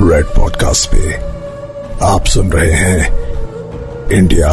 [0.00, 1.14] Red podcast पे
[2.04, 4.52] आप सुन रहे हैं इंडिया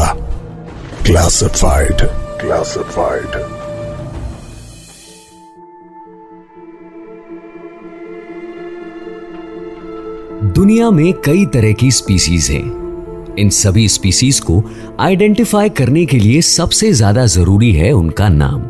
[1.05, 2.01] क्लासिफाइड
[2.41, 3.37] क्लासिफाइड
[10.53, 14.63] दुनिया में कई तरह की स्पीसीज हैं। इन सभी स्पीसीज को
[14.99, 18.69] आइडेंटिफाई करने के लिए सबसे ज़्यादा ज़रूरी है उनका नाम।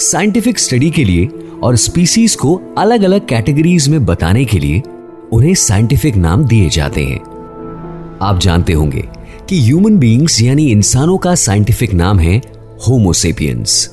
[0.00, 1.28] साइंटिफिक स्टडी के लिए
[1.62, 4.82] और स्पीसीज को अलग अलग कैटेगरीज में बताने के लिए
[5.32, 7.20] उन्हें साइंटिफिक नाम दिए जाते हैं।
[8.22, 9.08] आप जानते होंगे
[9.48, 12.42] कि ह्यूमन बीइंग्स यानी इंसानों का साइंटिफिक नाम है
[12.88, 13.90] होमोसेपियंस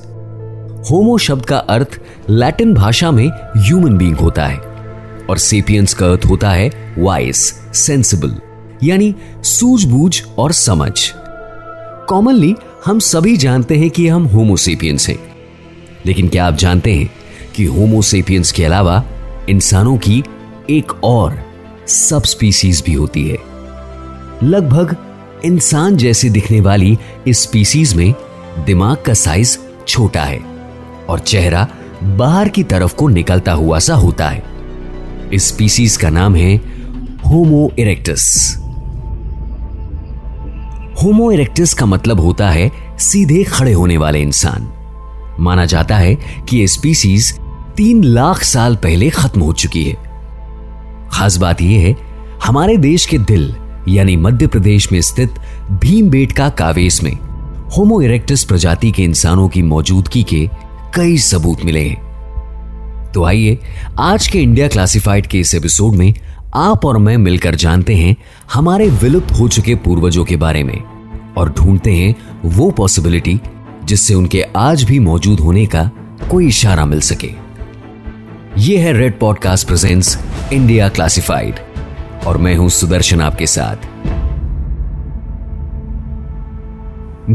[0.92, 3.28] होमो शब्द का अर्थ लैटिन भाषा में
[3.58, 4.58] ह्यूमन बीइंग होता है
[5.30, 7.38] और सेपियंस का अर्थ होता है वाइस
[7.74, 8.36] सेंसिबल
[8.84, 10.92] यानी सूझबूझ और समझ।
[12.10, 12.56] कॉमनली
[12.86, 15.20] हम सभी जानते हैं कि हम होमोसेपियंस हैं।
[16.06, 17.10] लेकिन क्या आप जानते हैं
[17.56, 19.04] कि होमोसेपियंस के अलावा
[19.50, 20.24] इंसानों की
[20.70, 21.40] एक और
[21.88, 23.38] सब स्पीसीज भी होती है।
[24.44, 24.96] लगभग
[25.46, 26.98] इंसान जैसे दिखने वाली
[27.28, 28.14] इस स्पीसीज में
[28.66, 30.40] दिमाग का साइज़ छोटा है
[31.10, 31.68] और चेहरा
[32.04, 34.44] बाहर की तरफ़ को निकलता हुआ सा होता है।
[35.34, 36.56] इस स्पीसीज का नाम है
[37.28, 38.56] होमो इरेक्टस
[41.04, 44.72] होमो इरेक्टस का मतलब होता है सीधे खड़े होने वाले इंसान।
[45.40, 46.16] माना जाता है
[46.50, 47.40] कि यह स्पीसीज
[47.78, 50.13] तीन लाख साल पहले खत्म हो चुकी है।
[51.14, 51.96] खास बात यह है,
[52.44, 53.56] हमारे देश के दिल,
[53.88, 55.34] यानी मध्य प्रदेश में स्थित
[55.72, 57.14] भीमबेटका कावेस में
[57.78, 60.50] होमो इरेक्टस प्रजाति के इंसानों की मौजूदगी के
[60.96, 63.58] कई सबूत मिले हैं। तो आइए,
[64.00, 66.14] आज के इंडिया क्लासिफाइड के इस एपिसोड में
[66.56, 68.16] आप और मैं मिलकर जानते हैं
[68.54, 70.80] हमारे विलुप्त हो चुके पूर्वजों के बारे में
[71.38, 73.40] और ढूंढते हैं वो पॉसिबिलिटी
[73.86, 75.90] जिससे उनके आज भी मौजूद होने का
[76.32, 77.32] कोई इशारा मिल सके।
[78.58, 80.18] यह है red podcast presents
[80.54, 81.60] India classified
[82.28, 83.86] और मैं हूँ सुदर्शन आपके साथ।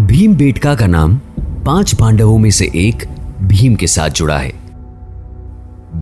[0.07, 1.17] भीम बेटका का नाम
[1.67, 3.05] पाँच पांडवों में से एक
[3.43, 4.53] भीम के साथ जुड़ा है।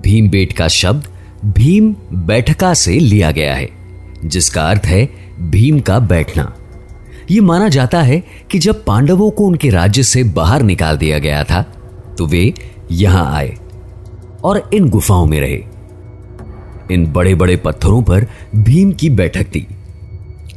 [0.01, 1.07] भीम बेटका शब्द
[1.47, 1.95] भीम
[2.27, 3.69] बैठका से लिया गया है,
[4.25, 5.05] जिसका अर्थ है
[5.51, 6.53] भीम का बैठना।
[7.31, 11.43] यह माना जाता है कि जब पांडवों को उनके राज्य से बाहर निकाल दिया गया
[11.45, 11.63] था
[12.19, 12.53] तो वे
[12.91, 13.57] यहाँ आए
[14.45, 15.65] और इन गुफाओं में रहे।
[16.91, 19.67] इन बड़े बड़े पत्थरों पर भीम की बैठक थी।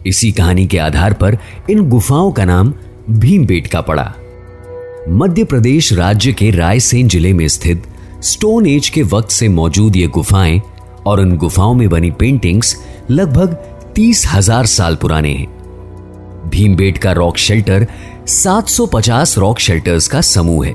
[0.08, 1.38] इसी कहानी के आधार पर
[1.70, 2.74] इन गुफाओं का नाम
[3.10, 4.14] भीम का पड़ा।
[5.10, 7.84] मध्य प्रदेश राज्य के रायसेन ज़िले में स्थित
[8.22, 10.62] स्टोन एज के वक्त से मौजूद ये गुफाएँ
[11.06, 12.76] और उन गुफाओं में बनी पेंटिंग्स
[13.12, 13.54] लगभग
[13.96, 17.88] तीस हज़ार साल पुराने हैं। भीमबेट का रॉक शेल्टर
[18.28, 20.74] 750 रॉक शेल्टर्स का समूह है।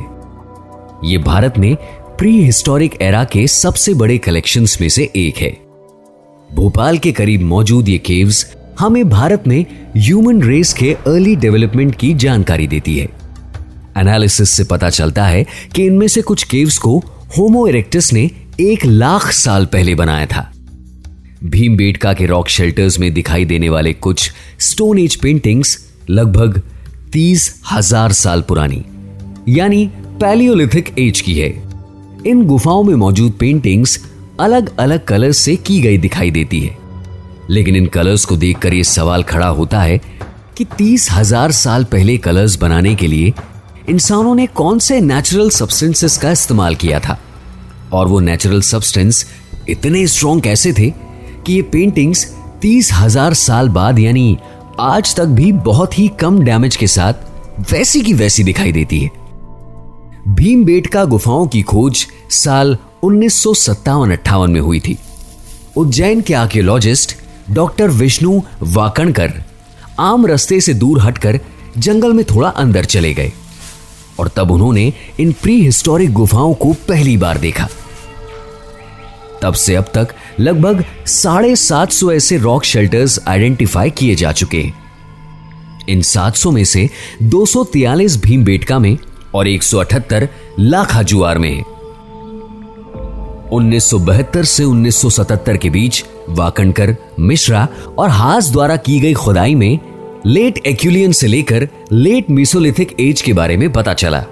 [1.04, 1.76] यह भारत में
[2.18, 5.50] प्री हिस्टोरिक एरा के सबसे बड़े कलेक्शंस में से एक है।
[6.50, 8.44] भोपाल के करीब मौजूद ये केव्स
[8.78, 9.64] हमें भारत में
[9.96, 13.08] ह्यूमन रेस के अर्ली डेवलपमेंट की जानकारी देती है।
[13.96, 16.96] एनालिसिस से पता चलता है कि इनमें से कुछ केव्स को
[17.38, 18.30] होमो इरेक्टस ने
[18.60, 20.50] एक लाख साल पहले बनाया था।
[21.44, 24.30] भीमबेटका के रॉक शेल्टर्स में दिखाई देने वाले कुछ
[24.60, 25.78] स्टोन एज पेंटिंग्स
[26.10, 26.62] लगभग
[27.12, 28.84] तीस हज़ार साल पुरानी,
[29.48, 29.86] यानी
[30.20, 31.63] पैलियोलिथिक एज की है।
[32.26, 33.98] इन गुफाओं में मौजूद पेंटिंग्स
[34.40, 36.76] अलग अलग कलर्स से की गई दिखाई देती है।
[37.50, 40.00] लेकिन इन कलर्स को देखकर यह सवाल खड़ा होता है
[40.56, 43.32] कि तीस हज़ार साल पहले कलर्स बनाने के लिए
[43.88, 47.18] इंसानों ने कौन से नेचुरल सब्सटेंसेस का इस्तेमाल किया था?
[47.92, 49.26] और वो नेचुरल सब्सटेंस
[49.68, 50.90] इतने स्ट्रॉन्ग कैसे थे
[51.46, 52.24] कि ये पेंटिंग्स
[52.62, 54.36] तीस हज़ार साल बाद, यानी
[54.80, 59.10] आज तक भी बहुत ही कम डैमेज के साथ वैसी की वैसी दिखाई देती है?
[60.28, 63.54] भीमबेटका गुफाओं की खोज साल उन्नीस सौ
[64.46, 64.98] में हुई थी।
[65.76, 67.16] उज्जैन के आर्कियोलॉजिस्ट
[67.50, 69.32] डॉक्टर विष्णु वाकणकर
[70.00, 71.40] आम रास्ते से दूर हटकर
[71.78, 73.32] जंगल में थोड़ा अंदर चले गए
[74.18, 77.68] और तब उन्होंने इन प्री हिस्टोरिक गुफाओं को पहली बार देखा।
[79.42, 80.08] तब से अब तक
[80.40, 84.74] लगभग साढ़े सात सौ ऐसे रॉक शेल्टर्स आइडेंटिफाई किए जा चुके हैं।
[85.88, 86.90] इन 700 में से
[87.22, 88.98] दो सौ भीम बेटका में
[89.34, 90.28] और 178
[90.58, 91.74] लाखा जुआर में। है
[93.52, 99.78] 1972 से 1977 के बीच वाकणकर मिश्रा और हास द्वारा की गई खुदाई में
[100.26, 104.24] लेट एक्यूलियन से लेकर लेट मिसोलिथिक एज के बारे में पता चला।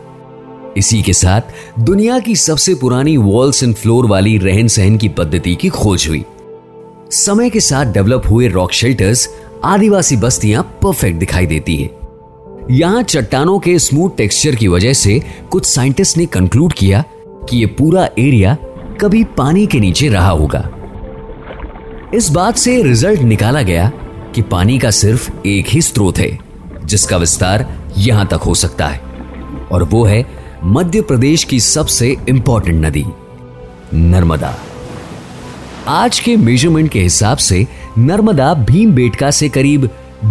[0.76, 1.40] इसी के साथ
[1.78, 6.24] दुनिया की सबसे पुरानी वॉल्स एंड फ्लोर वाली रहन सहन की पद्धति की खोज हुई।
[7.10, 9.28] समय के साथ डेवलप हुए रॉक शेल्टर्स
[9.64, 12.01] आदिवासी बस्तियाँ परफेक्ट दिखाई देती हैं।
[12.70, 17.04] यहाँ चट्टानों के स्मूथ टेक्सचर की वजह से कुछ साइंटिस्ट ने कंक्लूड किया
[17.48, 18.56] कि यह पूरा एरिया
[19.00, 20.68] कभी पानी के नीचे रहा होगा।
[22.14, 23.90] इस बात से रिज़ल्ट निकाला गया
[24.34, 26.38] कि पानी का सिर्फ़ एक ही स्रोत है,
[26.84, 27.66] जिसका विस्तार
[27.98, 29.00] यहाँ तक हो सकता है,
[29.72, 30.24] और वो है
[30.64, 33.04] मध्य प्रदेश की सबसे इंपॉर्टेंट नदी,
[33.94, 34.54] नर्मदा।
[35.88, 37.66] आज के मेज़रमेंट के हिसाब से
[37.98, 39.88] नर्मदा भीम बेटका से करीब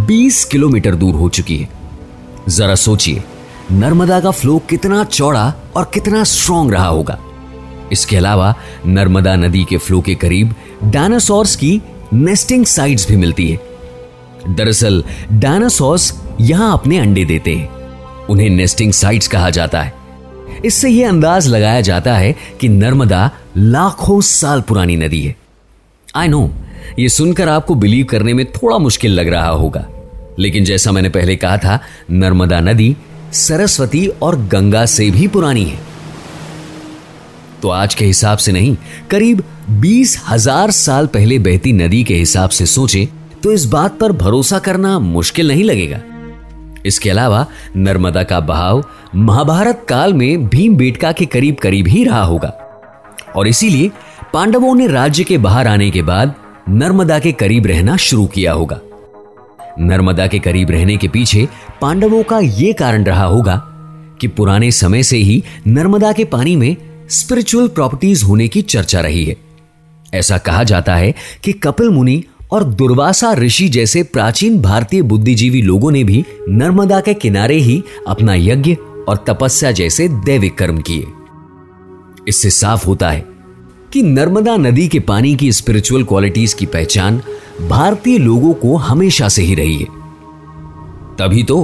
[0.08, 1.81] 20 किलोमीटर दूर हो चुकी है।
[2.50, 3.24] जरा सोचिए,
[3.72, 7.20] नर्मदा का फ्लो कितना चौड़ा और कितना स्ट्रांग रहा होगा।
[7.92, 8.56] इसके अलावा,
[8.86, 11.82] नर्मदा नदी के फ्लो के करीब डायनासोर्स की
[12.14, 13.60] नेस्टिंग साइट्स भी मिलती है।
[14.56, 17.70] दरअसल डायनासोर्स यहाँ अपने अंडे देते हैं।
[18.26, 19.94] उन्हें नेस्टिंग साइट्स कहा जाता है।
[20.66, 25.36] इससे यह अंदाज लगाया जाता है कि नर्मदा लाखों साल पुरानी नदी है।
[26.16, 26.52] आई नो
[27.00, 29.88] ये सुनकर आपको बिलीव करने में थोड़ा मुश्किल लग रहा होगा।
[30.40, 31.80] लेकिन जैसा मैंने पहले कहा था,
[32.12, 32.96] नर्मदा नदी
[33.34, 35.80] सरस्वती और गंगा से भी पुरानी है।
[37.62, 38.76] तो आज के हिसाब से नहीं,
[39.10, 43.08] करीब बीस हज़ार साल पहले बहती नदी के हिसाब से सोचे
[43.44, 46.00] तो इस बात पर भरोसा करना मुश्किल नहीं लगेगा।
[46.86, 47.46] इसके अलावा,
[47.76, 48.84] नर्मदा का बहाव
[49.16, 52.54] महाभारत काल में भीम बेटका के करीब करीब ही रहा होगा।
[53.36, 53.92] और इसीलिए
[54.34, 56.36] पांडवों ने राज्य के बाहर आने के बाद
[56.70, 58.80] नर्मदा के करीब रहना शुरू किया होगा।
[59.80, 61.48] नर्मदा के करीब रहने के पीछे
[61.82, 63.56] पांडवों का यह कारण रहा होगा
[64.22, 66.78] कि पुराने समय से ही नर्मदा के पानी में
[67.10, 69.38] स्पिरिचुअल प्रॉपर्टीज़ होने की चर्चा रही है।
[70.14, 71.14] ऐसा कहा जाता है
[71.44, 77.14] कि कपिल मुनि और दुर्वासा ऋषि जैसे प्राचीन भारतीय बुद्धिजीवी लोगों ने भी नर्मदा के
[77.14, 78.78] किनारे ही अपना यज्ञ
[79.08, 81.08] और तपस्या जैसे दैविक कर्म किए।
[82.28, 83.26] इससे साफ़ होता है
[83.94, 87.22] कि नर्मदा नदी के पानी की स्पिरिचुअल क्वालिटीज की पहचान
[87.62, 89.86] भारतीय लोगों को हमेशा से ही रही है
[91.18, 91.64] तभी तो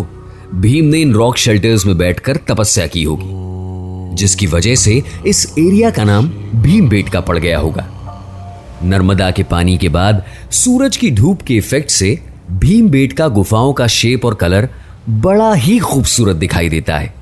[0.56, 5.90] भीम ने इन रॉक शेल्टर्स में बैठकर तपस्या की होगी, जिसकी वजह से इस एरिया
[5.90, 7.88] का नाम भीम बेट का पड़ गया होगा।
[8.84, 10.24] नर्मदा के पानी के बाद
[10.54, 12.20] सूरज की धूप के इफ़ेक्ट से
[12.52, 14.70] भीम बेट का गुफाओं का शेप और कलर
[15.10, 17.14] बड़ा ही खूबसूरत दिखाई देता है।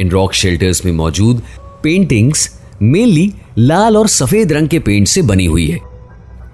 [0.00, 1.42] इन रॉक शेल्टर्स में मौजूद
[1.82, 2.50] पेंटिंग्स
[2.82, 5.91] मेनली लाल और सफ़ेद रंग के पेंट से बनी हुई है।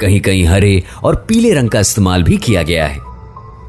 [0.00, 2.98] कहीं कहीं हरे और पीले रंग का इस्तेमाल भी किया गया है।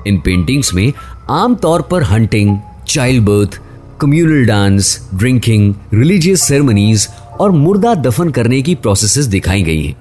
[0.08, 0.94] इन पेंटिंग्स में
[1.30, 3.62] आमतौर पर hunting child birth
[4.02, 7.08] communal dance drinking religious ceremonies
[7.40, 9.96] और मुर्दा दफन करने की प्रोसेसेस दिखाई गई हैं।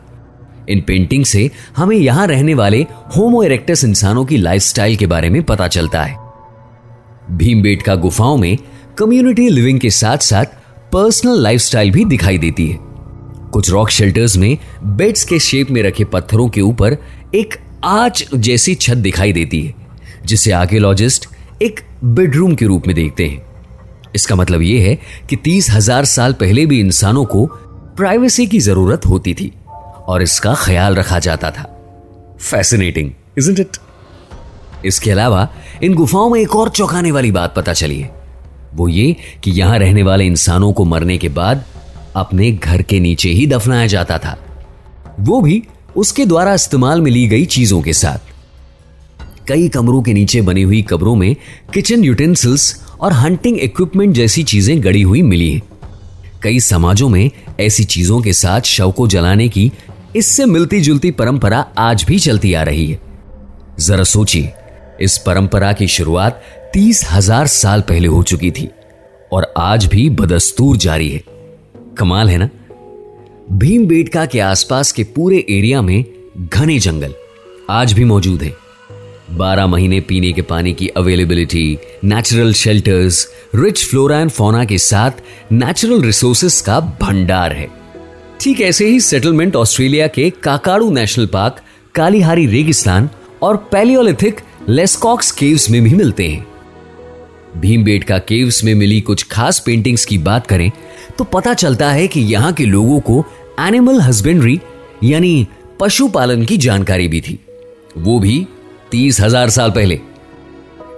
[0.69, 2.87] इन पेंटिंग से हमें यहाँ रहने वाले
[3.17, 6.17] होमो इरेक्टस इंसानों की लाइफस्टाइल के बारे में पता चलता है।
[7.31, 8.59] भीमबेटका गुफाओं में
[8.99, 10.45] कम्युनिटी लिविंग के साथ साथ
[10.93, 12.88] पर्सनल लाइफस्टाइल भी दिखाई देती है।
[13.53, 14.57] कुछ रॉक शेल्टर्स में
[14.97, 16.97] बेड्स के शेप में रखे पत्थरों के ऊपर
[17.35, 17.55] एक
[17.85, 19.75] आच जैसी छत दिखाई देती है,
[20.27, 21.29] जिसे आर्कियोलॉजिस्ट
[21.63, 23.47] एक बेडरूम के रूप में देखते हैं।
[24.15, 24.99] इसका मतलब यह है
[25.31, 27.45] कि तीस हज़ार साल पहले भी इंसानों को
[27.97, 29.53] प्राइवेसी की ज़रूरत होती थी
[30.09, 31.63] और इसका ख्याल रखा जाता था।
[32.41, 33.77] फैसिनेटिंग इजंट इट
[34.87, 35.49] इसके अलावा
[35.83, 38.17] इन गुफाओं में एक और चौंकाने वाली बात पता चली है।
[38.75, 41.65] वो ये कि यहाँ रहने वाले इंसानों को मरने के बाद
[42.19, 44.37] अपने घर के नीचे ही दफनाया जाता था।
[45.21, 45.63] वो भी
[45.97, 48.27] उसके द्वारा इस्तेमाल में ली गई चीज़ों के साथ।
[49.49, 51.35] कई कमरों के नीचे बनी हुई कब्रों में
[51.75, 55.63] किचन यूटेंसिल्स और हंटिंग इक्विपमेंट जैसी चीज़ें गड़ी हुई मिली हैं।
[56.43, 57.31] कई समाजों में
[57.61, 59.71] ऐसी चीज़ों के साथ शव को जलाने की
[60.17, 63.01] इससे मिलती जुलती परंपरा आज भी चलती आ रही है।
[63.81, 64.53] जरा सोचिए,
[65.01, 66.43] इस परंपरा की शुरुआत
[66.75, 68.69] तीस हज़ार साल पहले हो चुकी थी
[69.33, 71.23] और आज भी बदस्तूर जारी है।
[71.99, 72.49] कमाल है ना?
[73.53, 76.05] भीम बेटका के आसपास के पूरे एरिया में
[76.55, 77.15] घने जंगल
[77.71, 78.57] आज भी मौजूद हैं।
[79.37, 85.11] बारह महीने पीने के पानी की availability natural shelters rich flora and fauna के साथ
[85.53, 87.69] नेचुरल रिसोर्सेस का भंडार है।
[88.41, 91.63] ठीक ऐसे ही सेटलमेंट ऑस्ट्रेलिया के काकाड़ू नेशनल पार्क
[91.95, 93.09] कालीहारी रेगिस्तान
[93.43, 96.47] और पैलियोलिथिक लेस्कॉक्स केव्स में भी मिलते हैं।
[97.61, 100.71] भीमबेटका केव्स में मिली कुछ खास पेंटिंग्स की बात करें
[101.19, 103.25] तो पता चलता है कि यहाँ के लोगों को
[103.61, 104.61] एनिमल हस्बेंड्री
[105.05, 105.47] यानी
[105.81, 107.39] पशुपालन की जानकारी भी थी।
[107.99, 108.47] वो भी
[108.91, 110.01] तीस हज़ार साल पहले।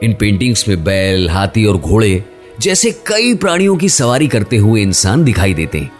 [0.02, 2.24] इन पेंटिंग्स में बैल, हाथी और घोड़े
[2.60, 5.90] जैसे कई प्राणियों की सवारी करते हुए इंसान दिखाई देते हैं।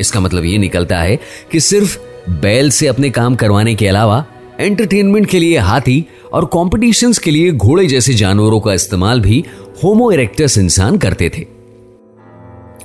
[0.00, 1.18] इसका मतलब यह निकलता है
[1.52, 1.98] कि सिर्फ़
[2.30, 4.24] बैल से अपने काम करवाने के अलावा
[4.60, 9.44] एंटरटेनमेंट के लिए हाथी और कॉम्पिटिशन्स के लिए घोड़े जैसे जानवरों का इस्तेमाल भी
[9.82, 11.46] होमो इरेक्टस इंसान करते थे।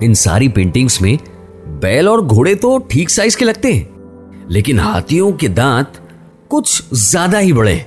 [0.02, 1.18] इन सारी पेंटिंग्स में
[1.82, 3.88] बैल और घोड़े तो ठीक साइज़ के लगते हैं,
[4.50, 6.00] लेकिन हाथियों के दांत
[6.52, 7.86] कुछ ज़्यादा ही बड़े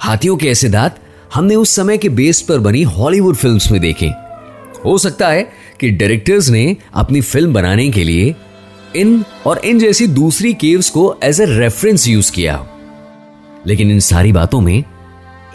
[0.00, 1.00] हाथियों के ऐसे दांत
[1.34, 4.06] हमने उस समय के बेस पर बनी हॉलीवुड फिल्म्स में देखे।
[4.84, 5.42] हो सकता है
[5.80, 8.34] कि डायरेक्टर्स ने अपनी फ़िल्म बनाने के लिए
[8.96, 12.66] इन और इन जैसी दूसरी केव्स को एज ए रेफरेंस यूज़ किया हो।
[13.66, 14.84] लेकिन इन सारी बातों में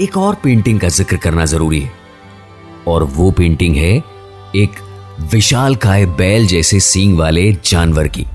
[0.02, 1.92] एक और पेंटिंग का ज़िक्र करना ज़रूरी है।
[2.88, 3.94] और वो पेंटिंग है
[4.56, 4.72] एक
[5.34, 8.26] विशाल काय बैल जैसे सींग वाले जानवर की।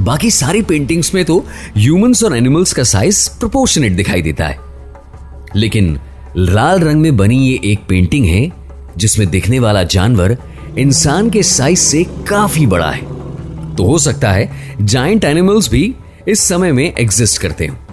[0.00, 1.38] बाकी सारी पेंटिंग्स में तो
[1.76, 4.58] ह्यूमंस और एनिमल्स का साइज़ प्रोपोर्शनेट दिखाई देता है।
[5.56, 5.98] लेकिन
[6.36, 8.50] लाल रंग में बनी ये एक पेंटिंग है,
[8.96, 10.36] जिसमें दिखने वाला जानवर
[10.78, 15.94] इंसान के साइज़ से काफ़ी बड़ा है। तो हो सकता है जाइंट एनिमल्स भी
[16.28, 17.86] इस समय में एग्जिस्ट करते हैं।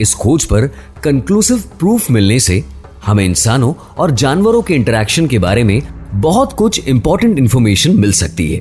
[0.00, 0.66] इस खोज पर
[1.04, 2.64] कंक्लूसिव प्रूफ मिलने से
[3.06, 5.82] हमें इंसानों और जानवरों के इंटरेक्शन के बारे में
[6.14, 8.60] बहुत कुछ इंपॉर्टेंट इंफॉर्मेशन मिल सकती है।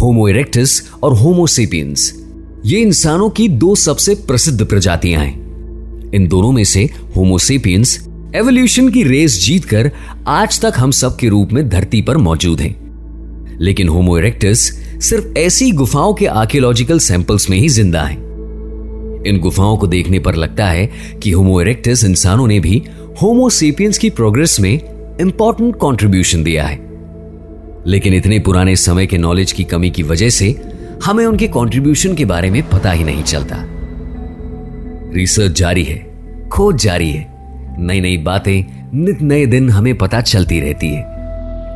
[0.00, 2.24] होमो इरेक्टस और होमोसेपियंस
[2.64, 5.40] ये इंसानों की दो सबसे प्रसिद्ध प्रजातियाँ हैं।
[6.12, 9.90] इन दोनों में से होमोसेपियंस एवोल्यूशन की रेस जीतकर
[10.26, 12.90] आज तक हम सब के रूप में धरती पर मौजूद हैं।
[13.60, 18.14] लेकिन होमो इरेक्टस सिर्फ़ ऐसी गुफाओं के आर्कियोलॉजिकल सैंपल्स में ही ज़िंदा है।
[19.26, 20.90] इन गुफाओं को देखने पर लगता है
[21.22, 22.82] कि होमो इरेक्टस इंसानों ने भी
[23.22, 24.72] होमोसेपियंस की प्रोग्रेस में
[25.20, 26.78] इंपॉर्टेंट कंट्रीब्यूशन दिया है।
[27.86, 30.62] लेकिन इतने पुराने समय के नॉलेज की कमी की वजह से
[31.04, 33.56] हमें उनके कंट्रीब्यूशन के बारे में पता ही नहीं चलता।
[35.14, 35.98] रिसर्च जारी है,
[36.48, 37.26] खोज जारी है
[37.78, 38.64] नई नई बातें
[38.94, 41.02] नित नए दिन हमें पता चलती रहती है।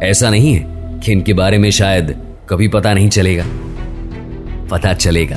[0.02, 2.14] ऐसा नहीं है कि इनके बारे में शायद
[2.49, 3.45] कभी पता नहीं चलेगा।
[4.71, 5.37] पता चलेगा।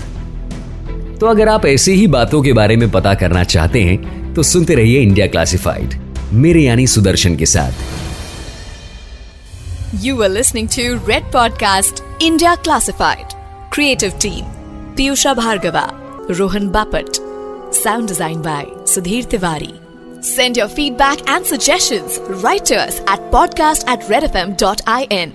[1.20, 4.76] तो अगर आप ऐसे ही बातों के बारे में पता करना चाहते हैं तो सुनते
[4.76, 5.94] रहिए इंडिया क्लासिफाइड,
[6.34, 7.74] मेरे यानी सुदर्शन के साथ।
[10.04, 13.34] You are listening to red podcast India classified
[13.74, 14.46] creative team
[14.98, 15.90] Piyusha Bhargava
[16.32, 17.16] Rohan Bapat
[17.76, 19.74] sound design by Sudhir Tiwari
[20.26, 22.02] send your feedback and suggestion
[22.44, 25.34] writers at podcast at red F M dot I N